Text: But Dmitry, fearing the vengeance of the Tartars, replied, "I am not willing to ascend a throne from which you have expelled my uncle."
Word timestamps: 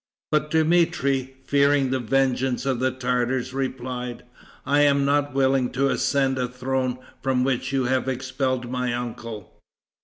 But 0.31 0.49
Dmitry, 0.49 1.35
fearing 1.45 1.91
the 1.91 1.99
vengeance 1.99 2.65
of 2.65 2.79
the 2.79 2.89
Tartars, 2.89 3.53
replied, 3.53 4.23
"I 4.65 4.79
am 4.81 5.05
not 5.05 5.35
willing 5.35 5.69
to 5.73 5.89
ascend 5.89 6.39
a 6.39 6.47
throne 6.47 6.97
from 7.21 7.43
which 7.43 7.71
you 7.71 7.83
have 7.83 8.07
expelled 8.09 8.67
my 8.67 8.95
uncle." 8.95 9.61